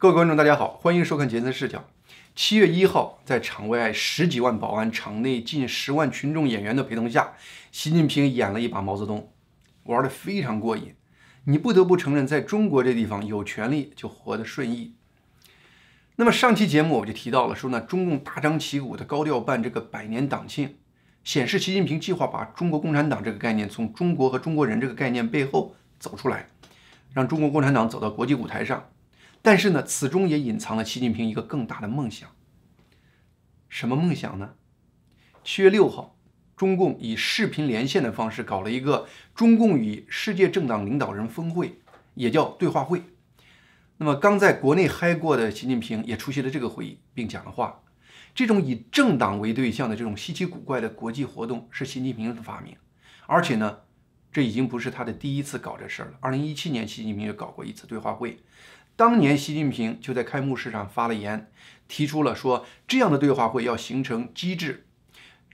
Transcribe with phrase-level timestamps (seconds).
[0.00, 1.84] 各位观众，大家好，欢迎收看杰森视角。
[2.34, 7.34] 七月一号，在场外十几万保安、场内近十万群众演员的陪同下，
[7.70, 9.30] 习近平演了一把毛泽东，
[9.82, 10.94] 玩得非常过瘾。
[11.44, 14.94] 你不得不承认，在中国这地方，有权利就活得顺意。
[16.16, 20.76] 那么上期节目我就提到了，说呢，中共大张旗鼓的高调办这个百年党庆，
[21.24, 26.48] 显示习近平计划把中国共产党这个概念从中国和中国人这个概念背后走出来，
[27.12, 28.82] 让中国共产党走到国际舞台上。
[29.42, 32.28] 但是呢，此中也隐藏了习近平一个更大的梦想。
[33.68, 34.54] 什么梦想呢？
[35.42, 36.16] 七月六号，
[36.56, 41.80] 中共以视频连线的方式搞了一个中共与世界政党领导人峰会，
[42.14, 43.02] 也叫对话会。
[43.96, 47.82] 那么刚在国内嗨过的习近平也出席了这个会议，并讲了话。
[48.34, 52.76] 这种以政党为对象的这种稀奇古怪的国际活动是习近平的发明，
[53.26, 53.78] 而且呢，
[54.32, 56.18] 这已经不是他的第一次搞这事儿了。
[56.20, 58.38] 二零一七年，习近平也搞过一次对话会，
[59.00, 61.50] 当年习近平就在开幕式上发了言，
[61.88, 64.84] 提出了说这样的对话会要形成机制，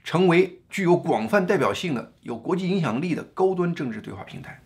[0.03, 4.61] 成为具有广泛代表性的、有国际影响力的高端政治对话平台。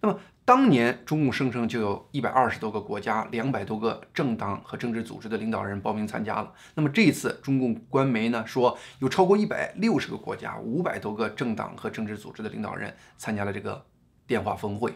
[0.00, 0.18] 那么。
[0.46, 6.52] 当年中共声称就有一百二十多个国家、两百多个政党和政治组织的领导人报名参加了。
[6.74, 13.86] 那么这一次，中共官媒呢说有超过一百六十个国家、五百多个政党和政治组织的领导人参加了这个
[14.26, 14.92] 电话峰会。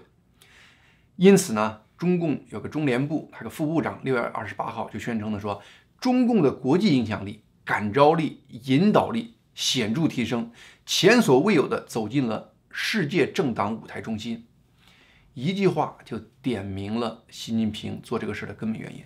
[1.17, 5.61] 因此呢，中共有个中联部，还有个副部长六月二十八号就宣称的说，
[5.99, 10.53] 中共的国际影响力、感召力、引导力显著提升，
[10.87, 14.47] 前所未有的走进了世界政党舞台中心。
[15.35, 19.05] 一句话就点明了习近平做这个事的根本原因。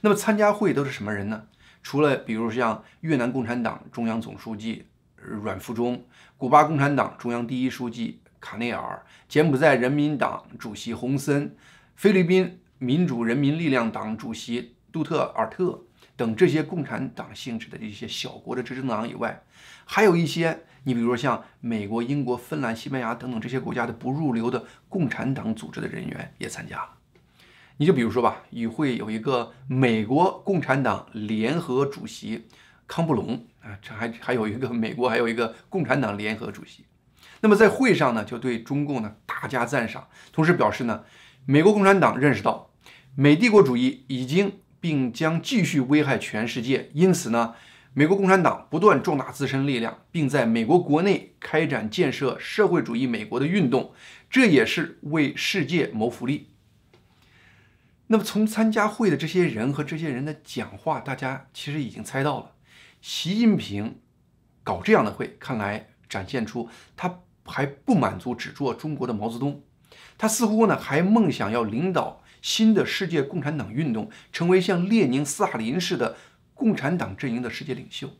[0.00, 1.42] 那么参加会都是什么人呢？
[1.82, 4.86] 除了比如像越南共产党中央总书记
[5.16, 6.04] 阮富忠、
[6.36, 11.56] 古巴共产党中央第一书记卡内尔、柬埔寨人民党主席洪森、
[12.00, 15.82] 菲律宾民主人民力量党主席杜特尔特
[16.16, 19.42] 等这些共产党性质的一些小国的执政党以外，
[19.84, 20.62] 还有一些。
[20.84, 26.88] 你比如说像美国、英国、芬兰、西班牙等等这些国家的不入流的共产党组织的人员也参加了。
[27.76, 32.48] 你就比如说吧，与会有一个美国共产党联合主席
[32.86, 36.86] 康布隆啊，这还还有一个美国还有一个共产党联合主席。
[37.42, 41.04] 那么在会上呢，就对中共呢大加赞赏，同时表示呢，
[41.46, 42.70] 美国共产党认识到
[43.14, 47.54] 美帝国主义已经并将继续危害全世界，因此呢。
[47.92, 53.92] 美国共产党不断壮大自身力量，并在美国国内开展建设社会主义美国的运动，
[54.30, 56.50] 这也是为世界谋福利。
[58.06, 62.52] 那么，从参加会的这些人和这些人的讲话，大家其实已经猜到了，
[63.02, 63.98] 习近平
[64.62, 69.60] 搞这样的会，看来展现出他还不满足只做中国的毛泽东，
[70.20, 76.16] 他似乎呢还梦想要领导新的世界共产党运动，成为像列宁、斯大林似的。
[76.52, 78.10] 共产党阵营的世界领袖，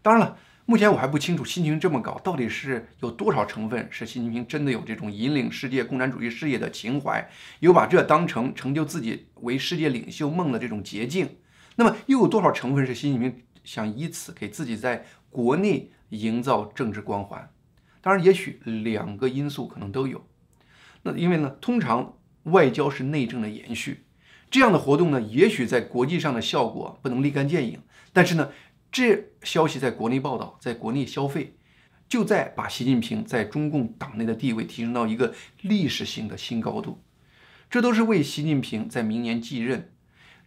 [0.00, 7.28] 当然了，目前我还不清楚，习近平这么搞到底是有多少成分是习近平真的有这种引领世界共产主义事业的情怀，
[7.58, 11.28] 有把这当成成就自己为世界领袖梦的这种捷径。
[11.76, 17.46] 那么又有多少成分是习近平想以此给自己在国内营造政治光环？
[18.00, 20.24] 当然，也许两个因素可能都有。
[21.02, 24.04] 那因为呢，通常外交是内政的延续。
[24.50, 27.80] 这样的活动呢，也许在国际上的效果不能立竿见影，
[28.12, 28.50] 但是呢，
[28.90, 31.54] 这消息在国内报道，在国内消费，
[32.08, 37.00] 就在把习近平在中共党内的地位提升到一个历史性的新高度。
[37.70, 39.92] 这都是为习近平在明年继任、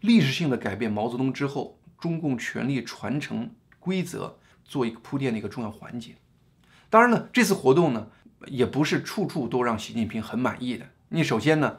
[0.01, 6.15] 历史性的改变毛泽东之后，中共权力传承规则做一个铺垫的一个重要环节。
[6.89, 8.09] 当然呢，这次活动呢，
[8.47, 10.85] 也不是处处都让习近平很满意的。
[11.09, 11.77] 你首先呢。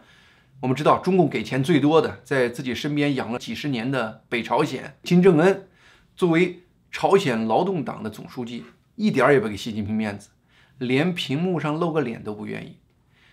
[0.61, 5.69] 我们知道，中共给钱最多的，在自己身边养了几十年的北朝鲜金正恩，
[6.17, 8.65] 作为朝鲜劳动党的总书记，
[8.95, 10.31] 一点儿也不给习近平面子，
[10.79, 12.79] 连屏幕上露个脸都不愿意。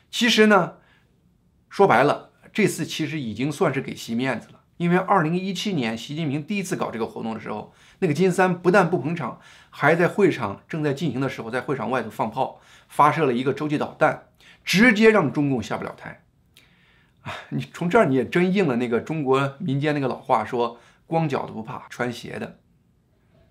[0.10, 0.74] 其实呢，
[1.70, 4.61] 说白了，这次其实已经算是给习面子了。
[4.82, 9.40] 因为二零一七年习近平第一次搞这个活动的时候，那个金三不但不捧场，
[9.70, 14.24] 还在会场正在进行的时候，在会场外头放炮，发射了一个洲际导弹，
[14.66, 16.24] 直接让中共下不了台。
[17.22, 22.58] 啊，你从这儿你也真应了那个中国民间那个老话，说光脚的不怕穿鞋的。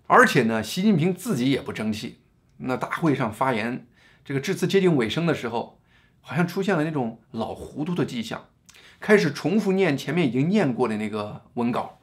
[0.07, 2.19] 而且呢，习近平自己也不争气。
[2.57, 3.87] 那大会上发言，
[4.25, 5.79] 这个致辞接近尾声的时候，
[6.19, 8.47] 好像出现了那种老糊涂的迹象，
[9.01, 11.99] 开始重复念前面已经念过的那个文稿，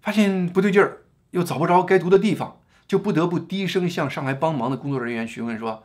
[0.00, 0.98] 发现不对劲儿，
[1.32, 5.82] 又找不着该读的地方，就不得不低声向上来帮忙的工作人员询问说：“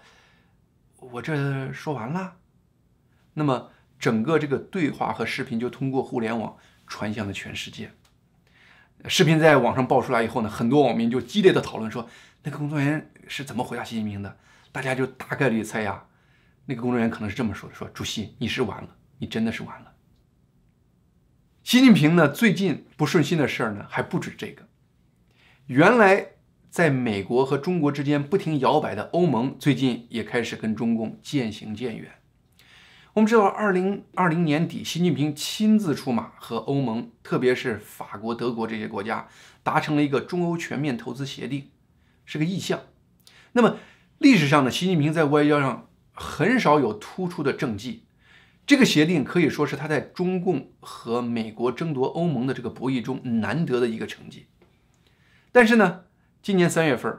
[0.99, 2.35] 我这说完了？”
[3.33, 3.71] 那么。
[3.97, 7.89] 整个这个对话和视频就通过互联网传向了全世界。
[9.07, 12.07] 视频在网上爆出来以后呢，很多网民就激烈的讨论说，
[12.43, 14.37] 那个工作人员是怎么回答习近平的？
[14.73, 16.03] 大家就大概率猜呀，
[16.65, 19.94] 那个工作人员可能是这么说的：说主席，你是完了，你真的是完了。
[21.65, 24.67] 习近平呢，最近不顺心的事儿呢，还不止这个。
[25.65, 26.33] 原来
[26.69, 32.11] 在美国和中国之间不停摇摆的欧盟，最近也开始跟中共渐行渐远。
[33.13, 39.27] 我们知道，二零二零年底，习近平亲自出马，和欧盟，特别是法国、德国这些国家
[39.63, 41.71] 达成了一个中欧全面投资协定，
[42.25, 42.81] 是个意向。
[43.53, 43.77] 那么
[44.19, 48.04] 历史上呢，习近平在外交上很少有突出的政绩，
[48.65, 54.47] 这个协定可以说是他在中共和美国争夺欧盟的这个博弈中难得的一个成绩。
[55.51, 56.05] 但是呢，
[56.41, 57.15] 今年三月份，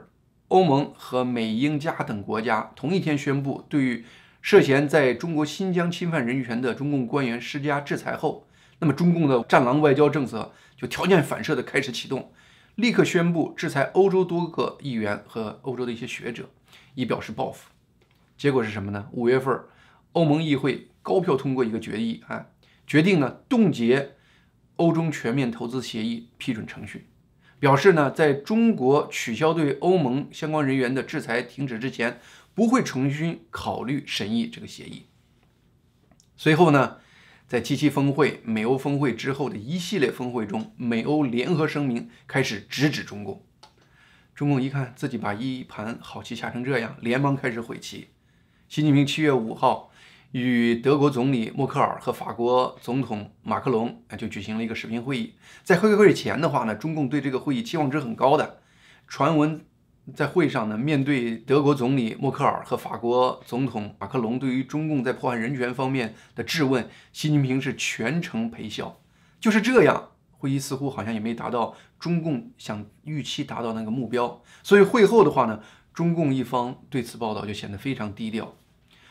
[0.49, 4.05] 欧盟和美、英、加等国家同一天宣布，对于
[4.41, 8.47] 涉嫌在中国新疆侵犯人权的中共官员施加制裁后，
[8.79, 12.31] 那么中共的“战狼”外交政策就条件反射的开始启动，
[12.75, 16.49] 立刻宣布制裁欧洲多个议员和欧洲的一些学者，
[16.93, 17.69] 以表示报复。
[18.37, 19.07] 结果是什么呢？
[19.13, 19.59] 五月份，
[20.17, 22.47] 欧盟议会高票通过一个决议，啊，
[22.85, 24.15] 决定呢冻结
[24.77, 27.07] 欧中全面投资协议批准程序，
[27.59, 32.19] 表示呢在中国取消对欧盟相关人员的制裁停止之前。
[32.57, 35.03] 不会重新考虑审议这个协议。
[36.35, 36.97] 随后呢，
[37.47, 43.45] 在七七峰会、美欧峰会之后的一系列峰会中，美欧联合声明开始直指中共。
[44.33, 48.07] 中共一看自己把一盘好棋下成这样，连忙开始悔棋。
[48.67, 49.91] 习近平七月五号
[50.31, 55.33] 与德国总理默克尔和法国总统马克龙啊就举行了一个视频会议。
[55.63, 58.59] 在会会前的话呢，中共对这个会议期望值很高的，
[59.07, 59.61] 传闻。
[60.15, 69.01] 在会上呢，面对德国总理默克尔和法国总统马克龙对于中共在破坏人权方面的质问，习近平是全程陪笑。
[69.41, 74.41] 就是这样，会议似乎好像也没达到中共想预期达到那个目标。
[74.63, 75.61] 所以会后的话呢，
[75.93, 78.55] 中共一方对此报道就显得非常低调。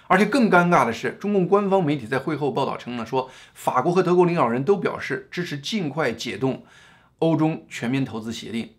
[0.08, 6.64] 而且更尴尬的是，中共官方媒体在会后报道称呢，说法国和德国领导人都表示支持尽快解冻
[7.18, 8.74] 欧中全面投资协定。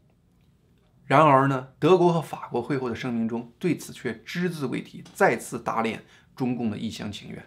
[1.05, 6.03] 然而呢，德国和法国会后的声明中对此却只字未提，再次打脸
[6.35, 7.45] 中共的一厢情愿。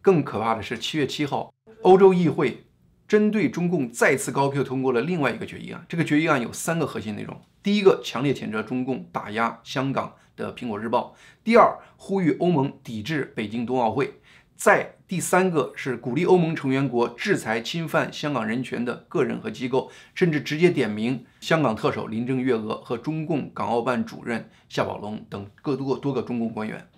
[0.00, 2.64] 更可怕的是，七月七号，欧洲议会
[3.08, 5.84] 针对中共再次高票通过了另外一个决议案。
[5.88, 14.20] 这个决议案有三个核心内容：第一个，强烈谴责中共打压香港的《苹果日报》；第二，呼吁欧盟抵制北京冬奥会。
[14.54, 26.88] 再第三个是鼓励欧盟成员国制裁侵犯香港人权的个人和机构，甚至直接点名香港特首林郑月娥和中共港澳办主任夏宝龙等各多多个中共官员。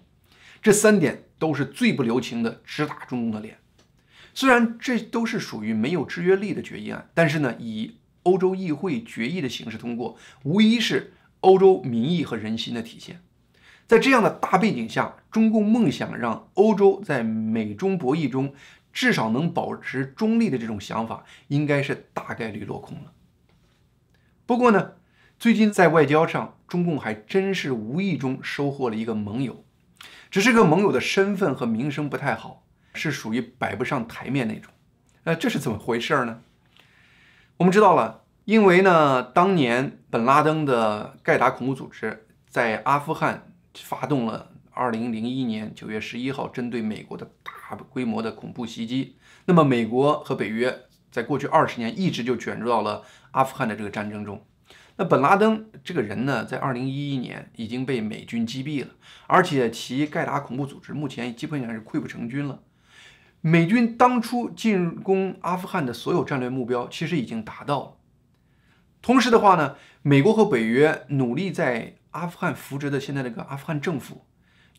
[0.63, 3.59] 这三点都是最不留情的直打中共的脸。
[4.35, 13.21] 虽然这都是属于没有制约力的决议案，但是呢，以欧洲议会决议的形式通过，无疑是欧洲民意和人心的体现。
[13.89, 18.53] 在这样的大背景下，中共梦想让欧洲在美中博弈中
[18.93, 23.13] 至少能保持中立的这种想法，应该是大概率落空了。
[24.45, 24.93] 不过呢，
[25.39, 29.65] 最近在外交上，中共还真是无意中收获了一个盟友，
[30.31, 32.63] 只是个盟友的身份和名声不太好，
[32.93, 34.71] 是属于摆不上台面那种。
[35.25, 36.41] 呃，这是怎么回事呢？
[37.57, 43.45] 我们知道了，因为呢，当年本拉登的盖达恐怖组织在阿富汗。
[43.75, 49.17] 发动了2001年9月11号针对美国的大规模的恐怖袭击。
[49.47, 54.45] 那么，美国和北约在过去二十年一直就卷入到了阿富汗的这个战争中。
[54.97, 58.91] 那本拉登这个人呢，在2011年已经被美军击毙了，
[59.27, 62.61] 而且其盖达恐怖组织目前基本上是溃不成军了。
[63.41, 67.95] 美军当初进攻阿富汗的所有战略目标其实已经达到了。
[69.01, 71.95] 同时的话呢，美国和北约努力在。
[72.19, 74.27] 阿富汗扶植的现在这个阿富汗政府，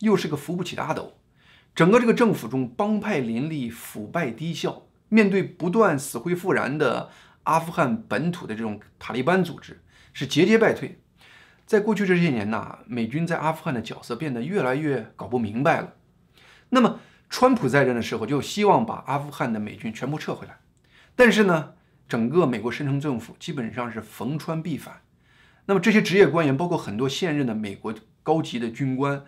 [0.00, 1.18] 又是个扶不起的阿斗。
[1.74, 4.86] 整个这个政府中帮派林立，腐败低效。
[5.08, 7.10] 面对不断死灰复燃的
[7.42, 9.82] 阿富汗本土的这种塔利班组织，
[10.12, 11.00] 是节节败退。
[11.66, 15.94] 在过去这些年呐，美军在阿富汗的角色变得越来越搞不明白了。
[16.68, 20.58] 那么，川普在任的时候就希望把阿富汗的美军全部撤回来，
[21.16, 21.72] 但是呢，
[22.08, 25.00] 整个美国深层政府基本上是逢川必反。
[25.70, 29.24] 那么这些职业官员，包括很多现任的美国高级的军官，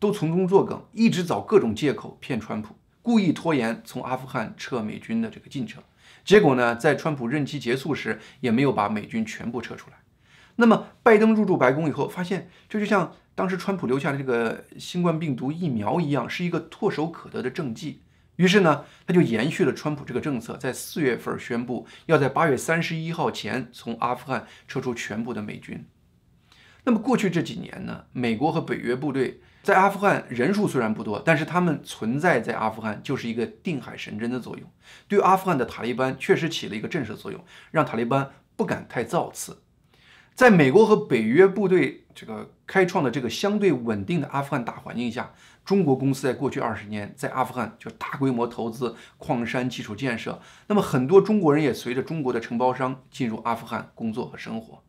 [0.00, 5.80] 都从中作梗，一直找各种借口骗川普，故意拖延从阿富汗撤美军的这个进程。
[6.24, 9.98] 结果呢，在川普任期结束时，也没有把美军全部撤出来。
[10.56, 18.00] 那么拜登入驻白宫以后，发现这就像当时川普留下的这个新冠病毒疫苗一样，是一个唾手可得的政绩，
[18.36, 25.86] 于是呢，他就延续了川普这个政策，在四月份宣布要在八月三十一号前从阿富汗撤出全部的美军。
[26.84, 34.68] 那么过去这几年呢，美国和北约部队在阿富汗人数虽然不多，但是他们存在在阿富汗就是一个定海神针的作用，
[35.08, 39.62] 对阿富汗的塔利班确实起了一个震慑作用，让塔利班不敢太造次。
[40.34, 45.32] 在美国和北约部队这个开创的这个相对稳定的阿富汗大环境下，
[45.64, 54.82] 中国公司在过去二十年在阿富汗就大规模投资矿山基础建设，那么很多中国人也随着中国的承包商进入阿富汗工作和生活。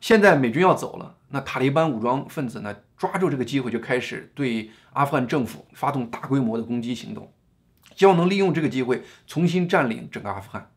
[0.00, 7.32] 现在美军要走了，那塔利班武装分子呢抓住这个机会就开始对阿富汗政府发动大规模的攻击行动，
[7.96, 10.70] 希望能利用这个机会重新占领整个阿富汗。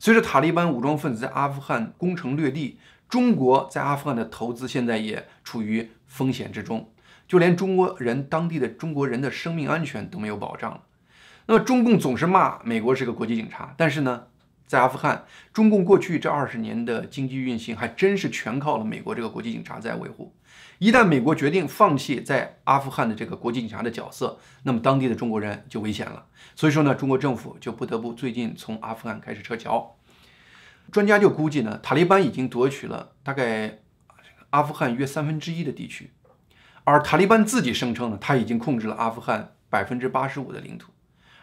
[0.00, 2.78] 随着塔利班武装分子在阿富汗攻城略地。
[3.06, 6.90] 中国在阿富汗的投资现在也处于风险之中，
[7.34, 10.82] 就连中国人当地的中国人的生命安全都没有保障了。
[11.46, 14.26] 那么中共总是骂美国是个国际警察，但是呢，
[14.68, 20.32] 在阿富汗，中共过去这二十年的经济运行还真是全靠了美国这个国际警察在维护。
[20.78, 26.26] 一旦美国决定放弃在阿富汗的这个国际警察的角色，那么当地的中国人就危险了。
[26.54, 29.96] 所以说呢，中国政府就不得不最近从阿富汗开始撤侨。
[30.92, 33.80] 专家就估计呢，塔利班已经夺取了大概
[34.50, 36.12] 阿富汗约三分之一的地区，
[36.84, 40.92] 而塔利班自己声称呢，他已经控制了阿富汗百分之八十五的领土。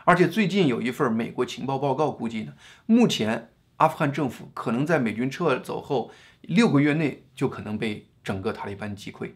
[0.05, 2.53] 而且最近有一份美国情报报告估计呢，
[2.85, 9.31] 目前阿富汗政府可能在美军撤走后六个月内就可能被整个塔利班击溃。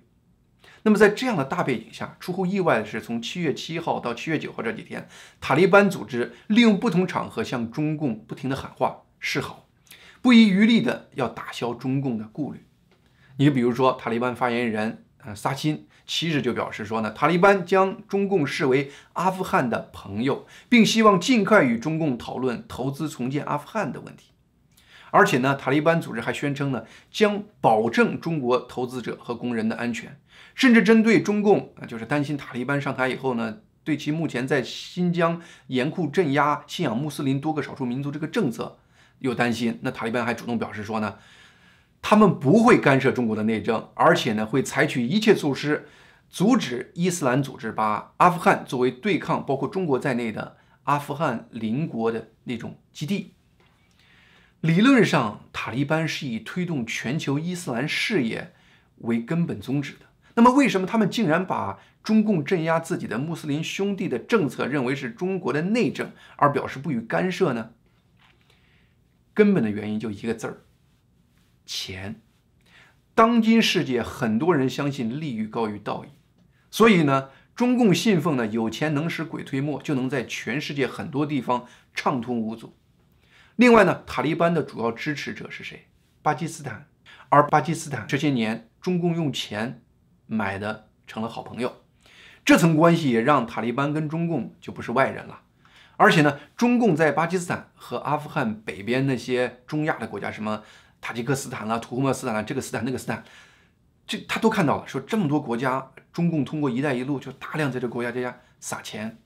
[0.83, 5.07] 那么在这样的大背景下，出乎意外的是，从七月七号到七月九号这几天，
[5.41, 9.67] 塔利班组织利用不同场合向中共不停的喊话示好。
[10.21, 12.65] 不遗余力的要打消中共的顾虑。
[13.37, 24.31] 你比如说，塔利班发言人呃萨钦七日就表示说呢，塔利班将中共视为阿富汗的朋友，并希望尽快与中共讨论投资重建阿富汗的问题。
[25.11, 30.19] 而且呢，塔利班组织还宣称呢，将保证中国投资者和工人的安全，
[30.53, 38.77] 甚至针对中共啊，就是担心塔利班上台以后呢，对其目前在新疆严酷镇压信仰穆斯林多个少数民族这个政策。
[39.19, 41.15] 有担心，那塔利班还主动表示说呢，
[42.07, 45.87] 他们不会干涉中国的内政，而且呢会采取一切措施，
[46.29, 53.33] 阻止伊斯兰组织把阿富汗作为对抗包括中国在内的阿富汗邻国的那种基地。
[54.61, 58.53] 理论上，塔利班是以推动全球伊斯兰事业
[58.99, 60.05] 为根本宗旨的。
[60.35, 67.71] 那么，为什么他们竟然把中共镇压自己的穆斯林兄弟的政策认为是中国的内政，而表示不予干涉呢？
[69.33, 70.61] 根本的原因就一个字儿：
[71.65, 72.21] 钱。
[73.13, 76.09] 当今世界很多人相信利欲高于道义，
[76.69, 82.75] 所以呢，中共信奉呢有钱能使鬼推磨，就能在全世界很多地方畅通无阻。
[83.55, 85.87] 另外呢，塔利班的主要支持者是谁？
[86.21, 86.87] 巴基斯坦。
[87.29, 89.81] 而巴基斯坦这些年，中共用钱
[90.27, 91.81] 买的成了好朋友，
[92.45, 95.41] 这层关系也让塔利班跟中共就不是外人了。
[95.97, 100.63] 而且呢，中共在巴基斯坦和阿富汗北边那些中亚的国家，什么
[101.05, 103.23] 塔吉克斯坦啦、土库曼斯坦啦，这个斯坦那个斯坦，
[104.07, 104.87] 这他都看到了。
[104.87, 109.19] 说这么多国家，中共通过“一带一路”就大量在这国家之间撒钱，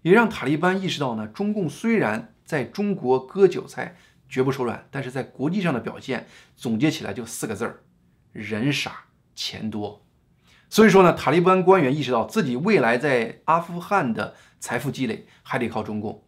[0.00, 3.94] 也让塔利班意识到呢，中共虽然在中国割韭菜
[4.26, 7.80] 绝不手软，但是在国际上的表现，总结起来就四个字儿：
[8.32, 9.04] 人傻
[9.34, 10.06] 钱多。
[10.70, 16.24] 所以说呢，塔利班官员意识到自己未来在阿富汗的财富积累还得靠中共，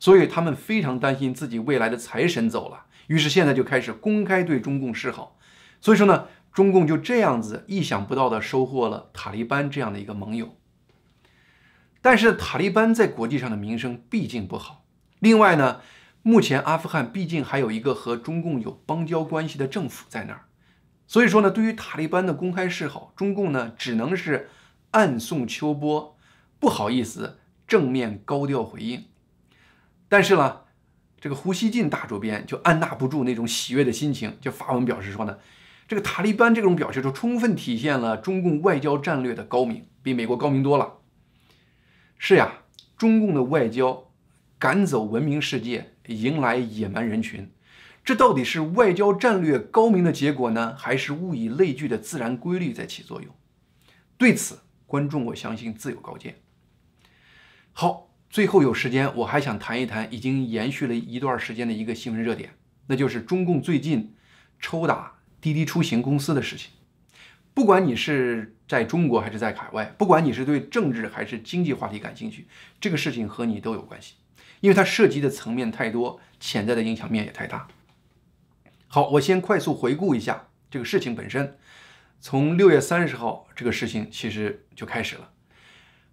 [0.00, 5.36] 所以他们非常担心自己未来的财神走了，于是现在就开始公开对中共示好。
[5.80, 10.56] 所以说呢，中共就这样子意想不到的收获了塔利班这样的一个盟友。
[12.00, 14.84] 但是塔利班在国际上的名声毕竟不好，
[15.18, 15.80] 另外呢，
[16.22, 20.44] 目前阿富汗毕竟还有一个和中共有邦交关系的政府在那儿。
[21.06, 24.48] 所以说呢，对于塔利班的公开示好，中共呢只能是
[24.92, 26.16] 暗送秋波，
[26.60, 29.06] 不好意思正面高调回应。
[30.08, 30.60] 但是呢，
[31.20, 35.38] 这个胡锡进大主编就按捺不住那种喜悦的心情，就发文表示说呢，
[35.86, 40.98] 这个塔利班这种表示就充分体现了中共外交战略的高明，比美国高明多了。
[42.18, 42.60] 是呀，
[42.96, 44.10] 中共的外交
[44.58, 47.50] 赶走文明世界，迎来野蛮人群。
[48.04, 53.34] 这到底是外交战略高明的结果呢，还是物以类聚的自然规律在起作用？
[54.16, 56.36] 对此，观众我相信自有高见。
[57.72, 62.50] 好，最后有时间，我还想谈一谈已经延续了一段时间的一个新闻热点，
[62.86, 64.14] 那就是中共最近
[64.60, 66.70] 抽打滴滴出行公司的事情。
[67.54, 72.46] 不管你是在中国还是在海外，不管你是对政治还是经济话题感兴趣，
[72.80, 74.14] 这个事情和你都有关系，
[74.60, 77.66] 因为它涉及的层面太多，潜在的影响面也太大。
[78.86, 81.58] 好，我先快速回顾一下这个事情本身。
[82.20, 85.30] 从六月三十号，这个事情其实就开始了。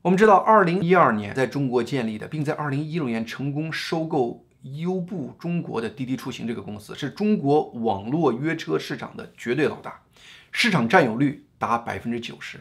[0.06, 10.04] 我们知道，二零一二年在中国建立的，并在二零一六年成功收购优步中国的滴滴出行这个公司，是中国网络约车市场的绝对老大，
[10.52, 12.60] 市场占有率达百分之九十。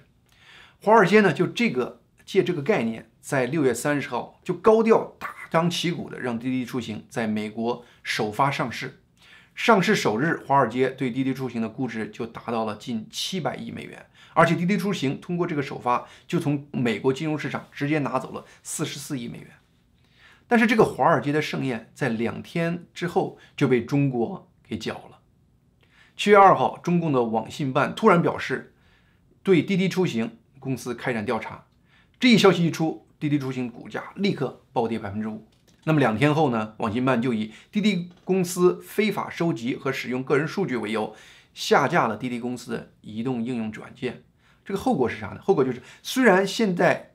[0.80, 9.02] 华尔街呢，就这个借这个概念，在六月三十号就高调大张旗鼓的让滴滴出行在美国首发上市。
[9.54, 19.48] 上市首日，华尔街对滴滴出行的估值就达到了近七百亿美元，而且滴滴出行通过这个首发，就从美国金融市场直接拿走了四十四亿美元。
[20.48, 25.20] 但是这个华尔街的盛宴在两天之后就被中国给搅了。
[26.16, 28.74] 七月二号，中共的网信办突然表示，
[29.42, 31.66] 对滴滴出行公司开展调查。
[32.18, 35.46] 这一消息一出，滴滴出行股价立刻暴跌百分之五。
[35.86, 36.74] 那么两天后呢？
[36.78, 41.14] 网信办就以滴滴公司非法收集和使用个人数据为由，
[41.52, 44.24] 下架了滴滴公司的移动应用软件。
[44.64, 45.40] 这个后果是啥呢？
[45.42, 47.12] 后果就是，虽然现在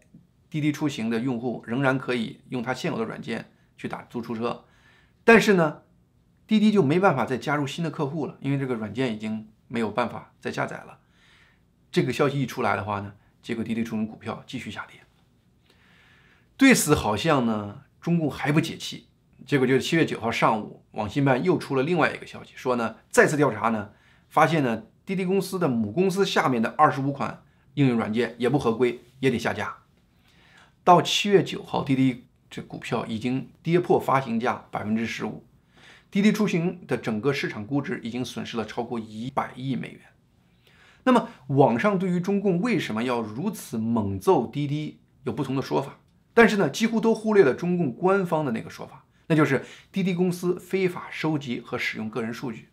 [0.52, 4.66] 滴滴出行的用户仍然可以用它现有的软件去打租出车，
[5.24, 5.82] 但是呢，
[6.46, 11.00] 滴滴就没办法再加入新的客户了，因为这个软件已经没有办法再下载了。
[11.92, 15.02] 这个消息一出来的话呢，结果滴滴出行股票继续下跌。
[16.56, 17.82] 对此，好像呢。
[18.02, 19.08] 中共还不解气，
[19.46, 23.92] 结果就是七月九号上午，网信办又出了另外一个消息，说呢，再次调查呢，
[24.30, 29.78] 发现呢，滴滴公司的母公司下面的二十五款应用软件也不合规，也得下架。
[30.84, 35.44] 到七月九号，滴滴这股票已经跌破发行价百分之十五，
[36.10, 40.02] 滴滴出行的整个市场估值已经损失了超过一百亿美元。
[41.04, 46.00] 那么，网上对于中共为什么要如此猛揍滴滴有不同的说法。
[46.40, 52.70] 但是呢，几乎都忽略了中共官方的那个说法，那就是滴滴公司非法收集和使用个人数据。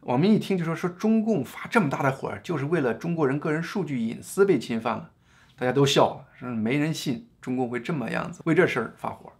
[0.00, 5.10] 网民一听就说说中共发这么大的火，就是为了中国人个人数据隐私被侵犯了，
[5.54, 9.30] 大家都笑了，说没人信中共会这么样子为这事儿发火。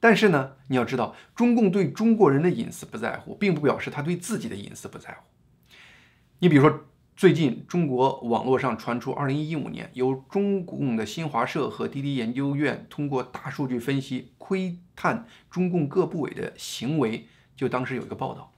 [0.00, 5.26] 但是呢，你要知道，中共对中国人的隐私不在乎，并不表示他对自己的隐私不在乎。
[6.38, 6.86] 你比如说。
[7.16, 17.28] 最近，中国网络上传出，二零一五年由中共的新华社和滴滴研究院通过大数据分析窥探中共各部委的行为。
[17.54, 18.52] 就当时有一个报道，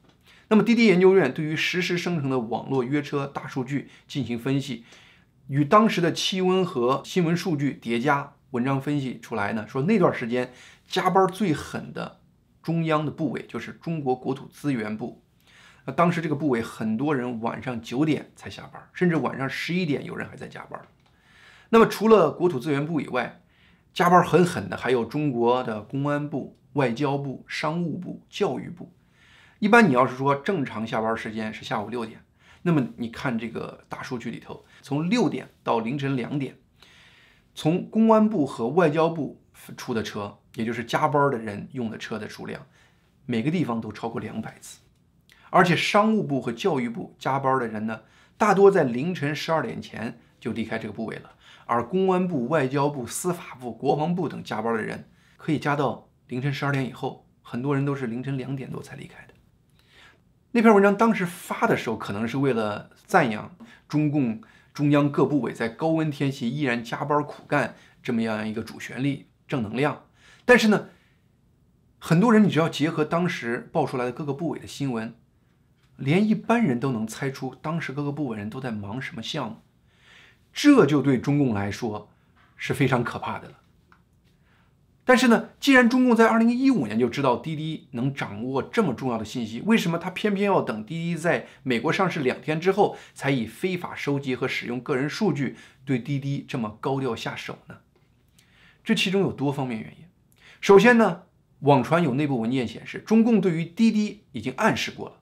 [0.49, 4.85] 那么滴滴研究院对于实时生成的网络约车大数据进行分析，
[5.49, 10.51] 与当时的气温和新闻数据叠加，文章分析出来呢，说那段时间
[10.88, 12.21] 加班最狠的
[12.62, 15.23] 中央的部委就是中国国土资源部。
[15.87, 20.79] 那当时这个部委很多人晚上九点才下班，甚至晚上十一点有人还在加班。
[21.68, 23.40] 那么除了国土资源部以外，
[23.94, 28.92] 加班很狠的还有中国的公安部、外交部、商务部、教育部。
[29.61, 32.20] 一般你要是说正常下班时间是下午六点，
[32.62, 36.57] 那么你看这个大数据里头，从六点到凌晨两点，
[37.55, 39.40] 从公安部和外交部
[39.77, 42.66] 出的车，也就是加班的人用的车的数量，
[43.25, 44.81] 每个地方都超过两百次。
[45.57, 48.03] 而且商务部和教育部加班的人呢，
[48.37, 51.31] 大多在凌晨十二点前就离开这个部委了，
[51.64, 59.33] 而公安部、外交部、司法部、国防部等加班的人可以加到凌晨十二点以后，很多人都是凌晨两点多才离开的。
[60.51, 63.57] 那篇文章当时发的时候，可能是为了赞扬
[63.88, 64.42] 中共
[64.75, 70.05] 中央各部委在高温天气依然加班苦干这么样一个主旋律、正能量，
[70.45, 70.88] 但是呢，
[71.99, 75.14] 很多人你只要结合当时爆出来的各个部委的新闻。
[75.97, 79.57] 连一般人都能猜出当时各个部委人都在忙什么项目，
[80.53, 82.11] 这就对中共来说
[82.57, 83.55] 是非常可怕的了。
[85.09, 97.77] 但是呢，既然中共在二零一五年就知道滴滴能掌握这么重要的信息，为什么他偏偏要等滴滴在美国上市两天之后，才以非法收集和使用个人数据对滴滴这么高调下手呢？
[98.83, 100.07] 这其中有多方面原因。
[100.61, 101.23] 首先呢，
[101.61, 105.15] 网传有内部文件显示，中共对于滴滴已经暗示过了。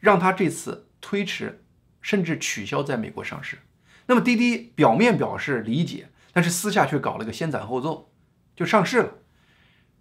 [0.00, 1.62] 让他这次推迟，
[2.00, 3.58] 甚至取消在美国上市。
[4.06, 8.10] 那么滴滴表面表示理解，但是私下却搞了个先斩后奏，
[8.56, 9.12] 就上市了。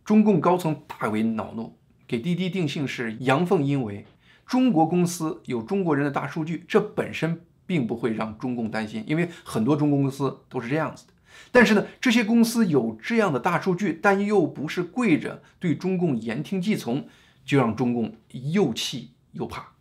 [0.03, 4.07] 中共高层大为恼怒，给滴滴定性是阳奉阴违。
[4.47, 11.13] 中国公司有中国人的大数据，这本身并不会让中共担心，因为很多中国公司都是这样子的。
[11.51, 17.07] 但是呢，这些公司有这样的大数据，但又不是跪着对中共言听计从，
[17.45, 19.73] 就让中共又气又怕。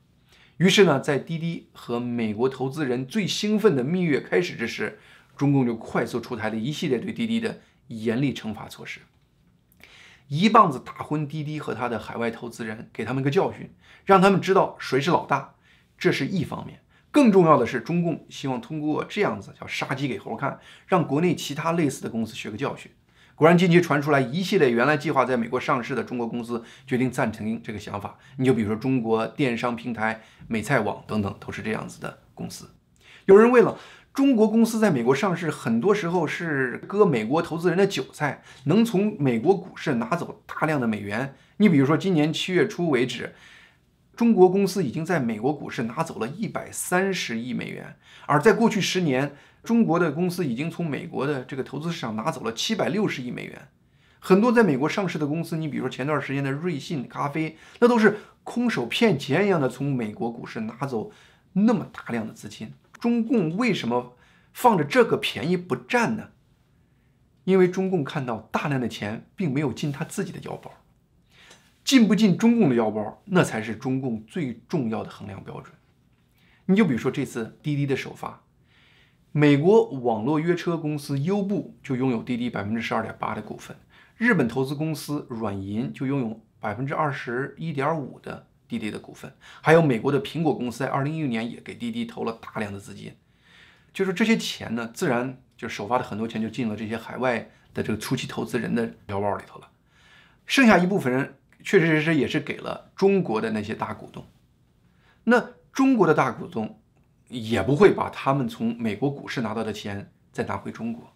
[0.58, 4.98] 于是呢，在滴滴和美国投资人最兴奋的蜜月开始之时，
[5.36, 9.00] 中共就快速出台了一系列对滴滴的严厉惩罚措施，
[10.26, 13.72] 一棒子打昏滴滴和他的海外投资人，给他们个教训，
[14.04, 15.54] 让他们知道谁是老大。
[15.96, 16.80] 这是一方面，
[17.12, 22.90] 更重要的是，中共希望通过这样子叫杀鸡给猴看，让国内其他类似的公司学个教训。
[23.38, 28.18] 果然，近期传出来一系列原来计划在美国上市的中国公司决定暂停这个想法。
[28.37, 32.68] 你就比如说中国电商平台美菜网等等，都是这样子的公司。
[33.27, 33.79] 有人问了
[34.12, 41.37] 中国公司在美国上市，很多时候是割美国投资人的韭菜，能从美国股市拿走大量的美元。
[41.59, 43.37] 你比如说，今年七月初为止，
[44.16, 47.94] 中国公司已经在美国股市拿走了一百三十亿美元，
[48.27, 49.37] 而在过去十年。
[49.62, 53.68] 中国的公司已经从美国的这个投资市场拿走了七百六十亿美元，
[54.18, 61.10] 很多在美国上市的公司，你比如说前段时间的瑞幸咖啡，那都是空手骗钱一样的从美国股市拿走
[61.52, 62.72] 那么大量的资金。
[62.98, 64.16] 中共为什么
[64.52, 66.28] 放着这个便宜不占呢？
[67.44, 70.72] 因为中共看到大量的钱并没有进他自己的腰包，
[71.84, 75.74] 进不进中共的腰包，那才是中共最重要的衡量标准。
[76.66, 78.42] 你就比如说这次滴滴的首发。
[79.32, 83.76] 美国网络约车公司优步就拥有滴滴百分之十二点八的股份，
[84.16, 93.14] 日本投资公司软银就拥有百分之二十一点五的滴滴的股份，还有美国的苹果公司在二零一六年也给滴滴投了大量的资金，
[93.92, 99.68] 就是这些钱呢，自然就首发的很多钱就进了这些海外的这个初期投资人的腰包里头了，
[100.46, 104.26] 剩下一部分人确确实实也是给了中国的那些大股东，
[105.24, 106.80] 那中国的大股东。
[107.28, 111.12] 也不会把他们从美国股市拿到的钱再拿回中国。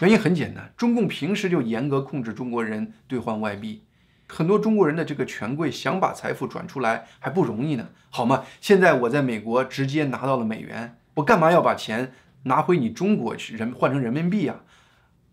[0.00, 3.84] 原因很简单，中共平时就严格控制中国人兑换外币，
[4.28, 8.44] 很多中国人的这个权贵想把财富转出来还不容易呢，好吗？
[8.60, 12.12] 现在我在美国直接拿到了美元，我干嘛要把钱
[12.44, 14.60] 拿回你中国去人换成人民币啊？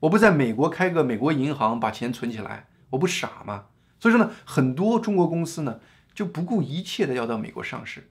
[0.02, 3.66] 我不在美国开个美国银行把钱存起来，我不傻吗？
[4.00, 5.80] 所以说呢，很多中国公司呢
[6.14, 8.10] 就不顾一切的要到美国上市。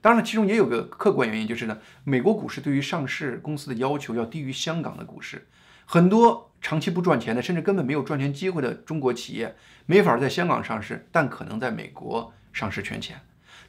[0.00, 5.46] 当然，其中也有个客观原因，就是呢，美国股市对于上市公司的要求要低于香港的股市，
[5.86, 9.56] 很多长期不赚钱的，甚至根本没有赚钱机会的中国企业，
[9.86, 13.20] 没法在香港上市，但可能在美国上市圈钱。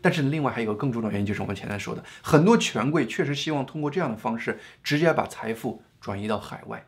[0.01, 6.85] 但是另外还有一个更重要原因，就是我们前面说的，很多权贵确实希望通过这样的方式，直接把财富转移到海外。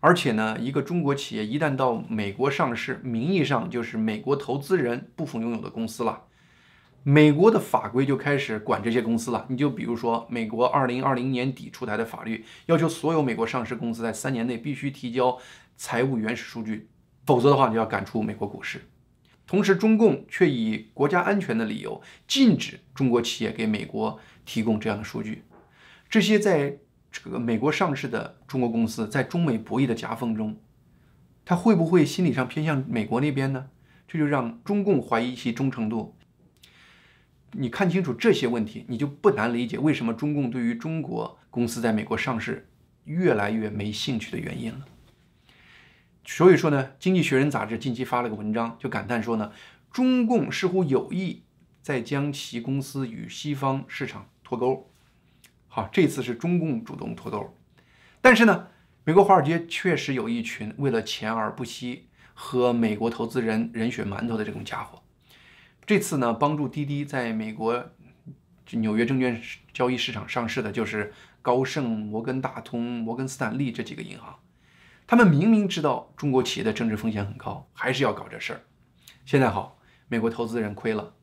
[0.00, 6.24] 而且呢，一个中国企业一旦到美国上市，名义上就是美国投资人部分拥有的公司了。
[7.04, 9.44] 美国的法规就开始管这些公司了。
[9.48, 15.36] 你就比如说，美国二零二零年底出台的法律，要求所有美国上市公司在三年内必须提交
[15.76, 16.88] 财务原始数据，
[17.26, 18.82] 否则的话就要赶出美国股市。
[19.46, 25.42] 同时，中共却以国家安全的理由，禁止中国企业给美国提供这样的数据。
[26.08, 26.78] 这些在
[27.10, 30.56] 这个美国上市的中国公司，在中美博弈的夹缝中，
[31.44, 33.66] 他会不会心理上偏向美国那边呢？
[34.06, 36.14] 这就让中共怀疑其忠诚度。
[37.52, 42.68] 你看清楚这些问题，你就不难理解为什么中共对于中国公司在美国上市
[43.04, 44.86] 越来越没兴趣的原因了。
[46.24, 49.52] 所以说呢，《经济学人》杂志近期发了个文章，就感叹说呢，
[49.90, 51.42] 中共似乎有意
[51.82, 54.90] 在将其公司与西方市场脱钩。
[55.68, 57.54] 好，这次是中共主动脱钩，
[58.20, 58.68] 但是呢，
[59.04, 65.01] 美国华尔街确实有一群为了钱而不惜和美国投资人人血馒头的这种家伙。
[65.84, 67.90] 这次呢，帮助滴滴在美国
[68.70, 69.40] 纽约证券
[69.72, 74.38] 交易市场上市的，就是高盛、摩根大通、摩根斯坦利这几个银行。
[75.06, 78.60] 他们明明知道中国企业的政治风险很高，还是要搞这事儿。
[79.26, 81.14] 现在好，美国投资人亏了。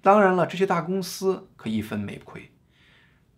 [0.00, 2.50] 当然了，这些大公司可一分没亏，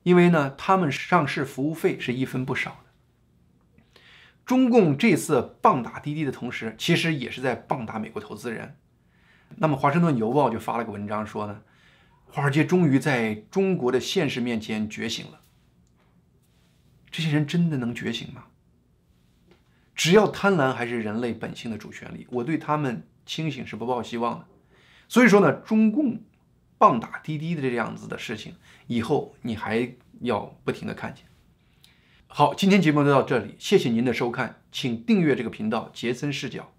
[0.05, 4.01] 因为呢，他们上市服务费是一分不少的。
[4.47, 8.77] 中共这次棒打滴滴的同时，其实也是在棒打美国投资人。
[9.57, 11.63] 那么，《华盛顿邮报》就发了个文章说呢，
[12.27, 15.41] 华尔街终于在中国的现实面前觉醒了。
[17.11, 18.45] 这些人真的能觉醒吗？
[19.95, 24.47] 只要贪婪还是人类本性的主旋律，我对他们清醒是不抱希望的。
[25.09, 26.21] 所以说呢，中共
[26.77, 28.55] 棒打滴滴的这样子的事情，
[28.87, 31.25] 以后你还要不停的看见。
[32.29, 36.73] 好，今天节目就到这里，谢谢您的收看，请订阅这个频道，杰森视角。